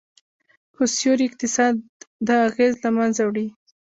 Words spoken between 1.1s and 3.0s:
اقتصاد دا اغیز له